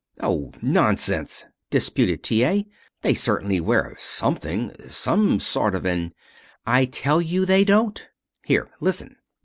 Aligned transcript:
"Oh, 0.19 0.51
nonsense!" 0.63 1.45
disputed 1.69 2.23
T. 2.23 2.43
A. 2.43 2.65
"They 3.03 3.13
certainly 3.13 3.61
wear 3.61 3.95
something 3.99 4.73
some 4.89 5.39
sort 5.39 5.75
of 5.75 5.85
an" 5.85 6.15
"I 6.65 6.85
tell 6.85 7.21
you 7.21 7.45
they 7.45 7.63
don't. 7.63 8.07
Here. 8.43 8.71
Listen. 8.79 9.17